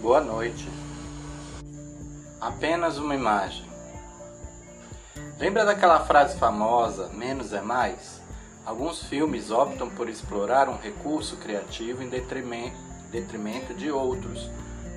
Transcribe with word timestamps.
Boa 0.00 0.20
noite. 0.20 0.68
Apenas 2.40 2.98
uma 2.98 3.16
imagem. 3.16 3.66
Lembra 5.40 5.64
daquela 5.64 5.98
frase 6.06 6.38
famosa, 6.38 7.08
menos 7.08 7.52
é 7.52 7.60
mais? 7.60 8.20
Alguns 8.64 9.02
filmes 9.02 9.50
optam 9.50 9.90
por 9.90 10.08
explorar 10.08 10.68
um 10.68 10.76
recurso 10.76 11.36
criativo 11.38 12.00
em 12.00 12.08
detrimento, 12.08 13.74
de 13.74 13.90
outros, 13.90 14.48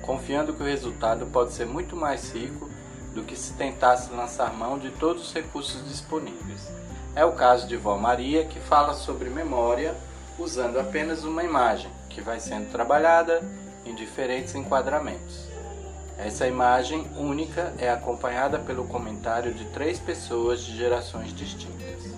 confiando 0.02 0.52
que 0.52 0.62
o 0.62 0.66
resultado 0.66 1.26
pode 1.26 1.52
ser 1.52 1.66
muito 1.66 1.96
mais 1.96 2.30
rico 2.30 2.70
do 3.12 3.24
que 3.24 3.34
se 3.34 3.54
tentasse 3.54 4.12
lançar 4.12 4.54
mão 4.54 4.78
de 4.78 4.90
todos 4.90 5.26
os 5.26 5.34
recursos 5.34 5.84
disponíveis. 5.88 6.70
É 7.16 7.24
o 7.24 7.32
caso 7.32 7.66
de 7.66 7.76
Vó 7.76 7.98
Maria, 7.98 8.44
que 8.44 8.60
fala 8.60 8.94
sobre 8.94 9.28
memória 9.28 9.96
usando 10.38 10.78
apenas 10.78 11.24
uma 11.24 11.42
imagem, 11.42 11.90
que 12.08 12.20
vai 12.20 12.38
sendo 12.38 12.70
trabalhada 12.70 13.42
em 13.84 13.94
diferentes 13.94 14.54
enquadramentos. 14.54 15.48
Essa 16.18 16.46
imagem 16.46 17.06
única 17.16 17.72
é 17.78 17.90
acompanhada 17.90 18.58
pelo 18.58 18.86
comentário 18.86 19.52
de 19.52 19.64
três 19.66 19.98
pessoas 19.98 20.60
de 20.60 20.76
gerações 20.76 21.34
distintas. 21.34 22.12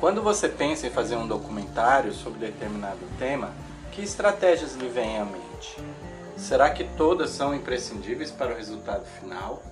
Quando 0.00 0.20
você 0.20 0.48
pensa 0.48 0.88
em 0.88 0.90
fazer 0.90 1.14
um 1.14 1.28
documentário 1.28 2.12
sobre 2.12 2.40
determinado 2.40 2.98
tema, 3.18 3.52
que 3.92 4.02
estratégias 4.02 4.74
lhe 4.74 4.88
vêm 4.88 5.18
à 5.18 5.24
mente? 5.24 5.76
Será 6.36 6.70
que 6.70 6.82
todas 6.82 7.30
são 7.30 7.54
imprescindíveis 7.54 8.32
para 8.32 8.52
o 8.52 8.56
resultado 8.56 9.04
final? 9.20 9.62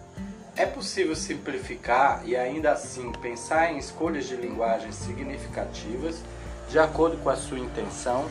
É 0.54 0.66
possível 0.66 1.16
simplificar 1.16 2.22
e 2.24 2.36
ainda 2.36 2.70
assim 2.70 3.10
pensar 3.12 3.72
em 3.72 3.78
escolhas 3.78 4.28
de 4.28 4.36
linguagem 4.36 4.92
significativas 4.92 6.22
de 6.70 6.78
acordo 6.78 7.16
com 7.18 7.28
a 7.28 7.36
sua 7.36 7.58
intenção? 7.58 8.26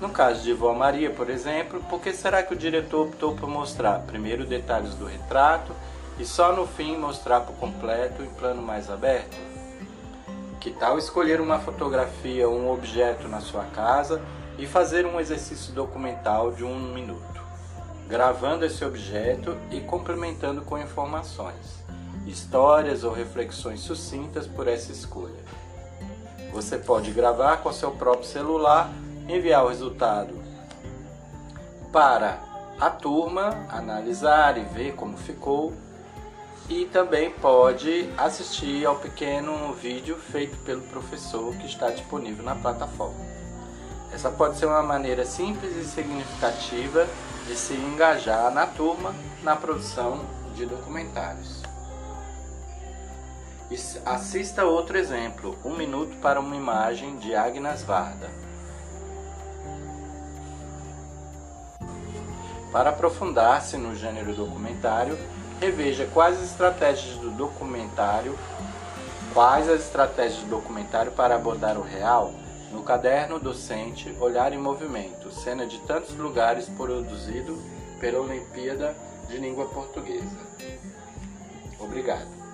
No 0.00 0.08
caso 0.08 0.42
de 0.42 0.52
Vó 0.52 0.74
Maria, 0.74 1.10
por 1.10 1.30
exemplo, 1.30 1.80
por 1.88 2.00
que 2.00 2.12
será 2.12 2.42
que 2.42 2.52
o 2.52 2.56
diretor 2.56 3.06
optou 3.06 3.36
por 3.36 3.48
mostrar 3.48 4.00
primeiro 4.00 4.44
detalhes 4.44 4.94
do 4.94 5.06
retrato 5.06 5.72
e 6.18 6.24
só 6.24 6.52
no 6.52 6.66
fim 6.66 6.96
mostrar 6.96 7.42
por 7.42 7.54
completo 7.56 8.24
em 8.24 8.30
plano 8.30 8.60
mais 8.60 8.90
aberto? 8.90 9.36
Que 10.58 10.72
tal 10.72 10.98
escolher 10.98 11.40
uma 11.40 11.60
fotografia 11.60 12.48
ou 12.48 12.58
um 12.58 12.72
objeto 12.72 13.28
na 13.28 13.40
sua 13.40 13.64
casa 13.66 14.20
e 14.58 14.66
fazer 14.66 15.06
um 15.06 15.20
exercício 15.20 15.72
documental 15.72 16.50
de 16.50 16.64
um 16.64 16.92
minuto, 16.92 17.40
gravando 18.08 18.64
esse 18.64 18.84
objeto 18.84 19.56
e 19.70 19.80
complementando 19.80 20.62
com 20.62 20.76
informações, 20.76 21.84
histórias 22.26 23.04
ou 23.04 23.12
reflexões 23.12 23.80
sucintas 23.80 24.46
por 24.46 24.66
essa 24.66 24.90
escolha. 24.90 25.69
Você 26.52 26.78
pode 26.78 27.10
gravar 27.12 27.58
com 27.58 27.72
seu 27.72 27.92
próprio 27.92 28.28
celular, 28.28 28.90
enviar 29.28 29.64
o 29.64 29.68
resultado 29.68 30.34
para 31.92 32.40
a 32.80 32.88
turma 32.88 33.66
analisar 33.68 34.56
e 34.56 34.64
ver 34.64 34.94
como 34.94 35.16
ficou 35.16 35.72
e 36.68 36.86
também 36.86 37.30
pode 37.30 38.08
assistir 38.16 38.86
ao 38.86 38.96
pequeno 38.96 39.72
vídeo 39.74 40.16
feito 40.16 40.56
pelo 40.58 40.82
professor 40.82 41.54
que 41.56 41.66
está 41.66 41.90
disponível 41.90 42.44
na 42.44 42.54
plataforma. 42.54 43.18
Essa 44.12 44.30
pode 44.30 44.56
ser 44.56 44.66
uma 44.66 44.82
maneira 44.82 45.24
simples 45.24 45.76
e 45.76 45.84
significativa 45.84 47.06
de 47.46 47.56
se 47.56 47.74
engajar 47.74 48.52
na 48.52 48.66
turma 48.66 49.14
na 49.42 49.56
produção 49.56 50.20
de 50.54 50.66
documentários. 50.66 51.69
Assista 54.04 54.64
outro 54.64 54.98
exemplo, 54.98 55.56
Um 55.64 55.76
Minuto 55.76 56.16
para 56.16 56.40
uma 56.40 56.56
Imagem, 56.56 57.16
de 57.18 57.36
Agnes 57.36 57.84
Varda. 57.84 58.28
Para 62.72 62.90
aprofundar-se 62.90 63.76
no 63.76 63.94
gênero 63.94 64.34
documentário, 64.34 65.16
reveja 65.60 66.04
quais 66.12 66.36
as 66.38 66.50
estratégias 66.50 67.16
do 67.18 67.30
documentário, 67.30 68.36
quais 69.32 69.68
as 69.68 69.82
estratégias 69.82 70.42
do 70.42 70.50
documentário 70.50 71.12
para 71.12 71.36
abordar 71.36 71.78
o 71.78 71.82
real, 71.82 72.34
no 72.72 72.82
caderno 72.82 73.38
docente 73.38 74.12
Olhar 74.18 74.52
em 74.52 74.58
Movimento, 74.58 75.30
cena 75.30 75.64
de 75.64 75.78
tantos 75.82 76.16
lugares 76.16 76.68
produzido 76.68 77.56
pela 78.00 78.20
Olimpíada 78.20 78.96
de 79.28 79.38
Língua 79.38 79.66
Portuguesa. 79.66 80.40
Obrigado. 81.78 82.49